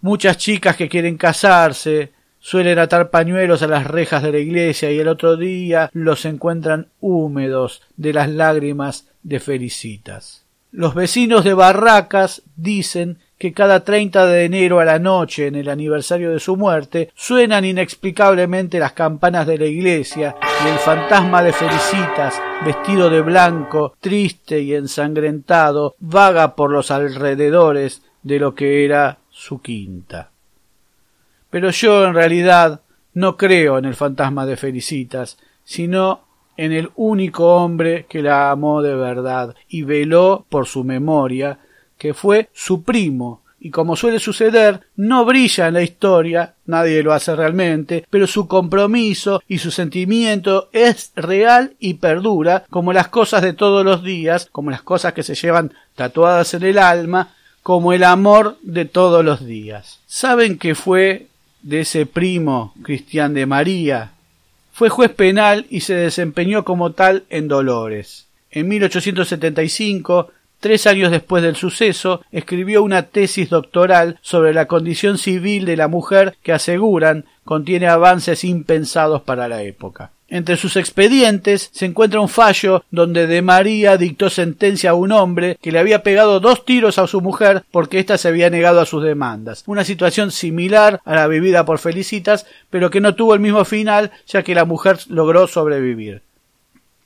Muchas 0.00 0.38
chicas 0.38 0.76
que 0.76 0.88
quieren 0.88 1.16
casarse 1.16 2.12
suelen 2.40 2.80
atar 2.80 3.10
pañuelos 3.10 3.62
a 3.62 3.68
las 3.68 3.86
rejas 3.86 4.22
de 4.22 4.32
la 4.32 4.38
iglesia 4.38 4.90
y 4.90 4.98
el 4.98 5.06
otro 5.06 5.36
día 5.36 5.90
los 5.92 6.24
encuentran 6.24 6.88
húmedos 7.00 7.82
de 7.96 8.12
las 8.12 8.28
lágrimas 8.28 9.08
de 9.22 9.38
Felicitas. 9.38 10.44
Los 10.74 10.94
vecinos 10.94 11.44
de 11.44 11.52
Barracas 11.52 12.40
dicen 12.56 13.18
que 13.36 13.52
cada 13.52 13.84
30 13.84 14.24
de 14.24 14.46
enero 14.46 14.80
a 14.80 14.86
la 14.86 14.98
noche, 14.98 15.46
en 15.46 15.54
el 15.54 15.68
aniversario 15.68 16.30
de 16.30 16.40
su 16.40 16.56
muerte, 16.56 17.10
suenan 17.14 17.66
inexplicablemente 17.66 18.78
las 18.78 18.94
campanas 18.94 19.46
de 19.46 19.58
la 19.58 19.66
iglesia 19.66 20.34
y 20.64 20.68
el 20.68 20.78
fantasma 20.78 21.42
de 21.42 21.52
Felicitas, 21.52 22.40
vestido 22.64 23.10
de 23.10 23.20
blanco, 23.20 23.94
triste 24.00 24.60
y 24.60 24.74
ensangrentado, 24.74 25.94
vaga 25.98 26.56
por 26.56 26.70
los 26.70 26.90
alrededores 26.90 28.00
de 28.22 28.38
lo 28.38 28.54
que 28.54 28.86
era 28.86 29.18
su 29.28 29.60
quinta. 29.60 30.30
Pero 31.50 31.68
yo 31.68 32.06
en 32.06 32.14
realidad 32.14 32.80
no 33.12 33.36
creo 33.36 33.76
en 33.76 33.84
el 33.84 33.94
fantasma 33.94 34.46
de 34.46 34.56
Felicitas, 34.56 35.36
sino 35.64 36.31
en 36.56 36.72
el 36.72 36.90
único 36.96 37.56
hombre 37.56 38.06
que 38.08 38.22
la 38.22 38.50
amó 38.50 38.82
de 38.82 38.94
verdad 38.94 39.54
y 39.68 39.82
veló 39.82 40.44
por 40.48 40.66
su 40.66 40.84
memoria, 40.84 41.58
que 41.98 42.14
fue 42.14 42.48
su 42.52 42.82
primo, 42.82 43.42
y 43.64 43.70
como 43.70 43.94
suele 43.94 44.18
suceder, 44.18 44.80
no 44.96 45.24
brilla 45.24 45.68
en 45.68 45.74
la 45.74 45.82
historia, 45.82 46.54
nadie 46.66 47.00
lo 47.04 47.12
hace 47.12 47.36
realmente, 47.36 48.04
pero 48.10 48.26
su 48.26 48.48
compromiso 48.48 49.40
y 49.46 49.58
su 49.58 49.70
sentimiento 49.70 50.68
es 50.72 51.12
real 51.14 51.76
y 51.78 51.94
perdura, 51.94 52.64
como 52.70 52.92
las 52.92 53.06
cosas 53.06 53.40
de 53.40 53.52
todos 53.52 53.84
los 53.84 54.02
días, 54.02 54.48
como 54.50 54.72
las 54.72 54.82
cosas 54.82 55.12
que 55.12 55.22
se 55.22 55.36
llevan 55.36 55.72
tatuadas 55.94 56.54
en 56.54 56.64
el 56.64 56.76
alma, 56.76 57.36
como 57.62 57.92
el 57.92 58.02
amor 58.02 58.56
de 58.62 58.84
todos 58.84 59.24
los 59.24 59.46
días. 59.46 60.00
¿Saben 60.06 60.58
que 60.58 60.74
fue 60.74 61.28
de 61.62 61.82
ese 61.82 62.04
primo 62.04 62.74
Cristian 62.82 63.32
de 63.32 63.46
María? 63.46 64.11
Fue 64.72 64.88
juez 64.88 65.10
penal 65.10 65.66
y 65.68 65.80
se 65.80 65.94
desempeñó 65.94 66.64
como 66.64 66.92
tal 66.92 67.24
en 67.28 67.46
Dolores. 67.46 68.28
En 68.50 68.68
1875, 68.68 70.30
tres 70.60 70.86
años 70.86 71.10
después 71.10 71.42
del 71.42 71.56
suceso, 71.56 72.22
escribió 72.32 72.82
una 72.82 73.02
tesis 73.02 73.50
doctoral 73.50 74.18
sobre 74.22 74.54
la 74.54 74.66
condición 74.66 75.18
civil 75.18 75.66
de 75.66 75.76
la 75.76 75.88
mujer 75.88 76.36
que 76.42 76.52
aseguran 76.52 77.26
contiene 77.44 77.86
avances 77.86 78.44
impensados 78.44 79.20
para 79.22 79.46
la 79.46 79.62
época. 79.62 80.10
Entre 80.32 80.56
sus 80.56 80.76
expedientes 80.76 81.68
se 81.74 81.84
encuentra 81.84 82.18
un 82.18 82.28
fallo 82.30 82.86
donde 82.90 83.26
de 83.26 83.42
María 83.42 83.98
dictó 83.98 84.30
sentencia 84.30 84.88
a 84.88 84.94
un 84.94 85.12
hombre 85.12 85.58
que 85.60 85.70
le 85.70 85.78
había 85.78 86.02
pegado 86.02 86.40
dos 86.40 86.64
tiros 86.64 86.96
a 86.96 87.06
su 87.06 87.20
mujer 87.20 87.64
porque 87.70 87.98
ésta 87.98 88.16
se 88.16 88.28
había 88.28 88.48
negado 88.48 88.80
a 88.80 88.86
sus 88.86 89.04
demandas. 89.04 89.62
Una 89.66 89.84
situación 89.84 90.30
similar 90.30 91.02
a 91.04 91.16
la 91.16 91.26
vivida 91.26 91.66
por 91.66 91.78
Felicitas, 91.78 92.46
pero 92.70 92.88
que 92.88 93.02
no 93.02 93.14
tuvo 93.14 93.34
el 93.34 93.40
mismo 93.40 93.62
final 93.66 94.10
ya 94.26 94.42
que 94.42 94.54
la 94.54 94.64
mujer 94.64 95.00
logró 95.08 95.46
sobrevivir. 95.46 96.22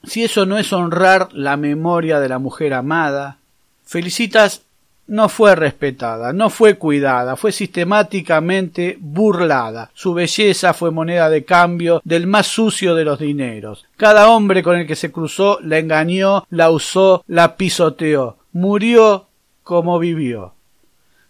Si 0.05 0.23
eso 0.23 0.47
no 0.47 0.57
es 0.57 0.73
honrar 0.73 1.29
la 1.33 1.57
memoria 1.57 2.21
de 2.21 2.29
la 2.29 2.39
mujer 2.39 2.75
amada, 2.75 3.39
Felicitas 3.85 4.63
no 5.07 5.29
fue 5.29 5.55
respetada, 5.55 6.33
no 6.33 6.51
fue 6.51 6.77
cuidada, 6.77 7.37
fue 7.37 7.53
sistemáticamente 7.53 8.97
burlada. 9.01 9.91
Su 9.95 10.15
belleza 10.15 10.75
fue 10.75 10.91
moneda 10.91 11.31
de 11.31 11.45
cambio 11.45 12.01
del 12.05 12.27
más 12.27 12.47
sucio 12.47 12.95
de 12.95 13.05
los 13.05 13.19
dineros. 13.19 13.87
Cada 13.97 14.31
hombre 14.31 14.63
con 14.63 14.77
el 14.77 14.87
que 14.87 14.97
se 14.97 15.13
cruzó 15.13 15.59
la 15.63 15.79
engañó, 15.79 16.47
la 16.51 16.71
usó, 16.71 17.25
la 17.27 17.57
pisoteó. 17.57 18.37
Murió 18.53 19.27
como 19.63 19.99
vivió. 19.99 20.55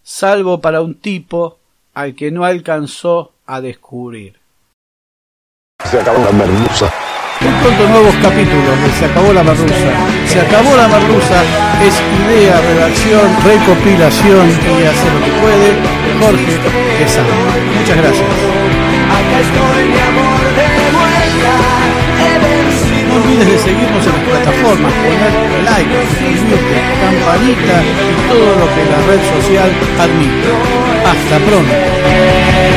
Salvo 0.01 0.61
para 0.61 0.81
un 0.81 0.95
tipo 0.95 1.59
al 1.93 2.15
que 2.15 2.31
no 2.31 2.45
alcanzó 2.45 3.33
a 3.45 3.61
descubrir. 3.61 4.39
Se 5.83 5.99
acabó 5.99 6.23
la 6.23 6.31
merluza. 6.31 6.91
Pronto 7.61 7.87
nuevos 7.89 8.15
capítulos 8.21 8.75
de 8.83 8.91
Se 8.99 9.05
acabó 9.05 9.33
la 9.33 9.43
merluza. 9.43 9.89
Se 10.27 10.39
acabó 10.41 10.75
la 10.75 10.87
merluza 10.87 11.41
es 11.83 11.95
idea, 12.25 12.59
redacción, 12.61 13.27
recopilación 13.45 14.49
y 14.49 14.83
hacer 14.83 15.13
lo 15.13 15.19
que 15.25 15.31
puede 15.41 15.97
Jorge 16.19 16.59
Quesada. 16.97 17.27
Muchas 17.77 17.97
gracias. 17.97 18.27
No 23.07 23.15
olvides 23.15 23.47
de 23.47 23.57
seguirnos 23.57 24.05
en 24.05 24.13
las 24.13 24.23
plataformas, 24.23 24.93
poner 24.93 25.33
like, 25.65 25.91
suscribirte, 26.09 26.77
campanita 27.01 27.75
y 27.83 28.29
todo 28.29 28.49
lo 28.59 28.67
que 28.73 28.81
la 28.91 28.99
red 29.07 29.21
social 29.35 29.69
admite. 29.99 30.49
Hasta 31.05 31.37
pronto. 31.45 32.76